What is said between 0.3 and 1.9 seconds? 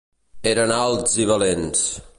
Eren alts i valents.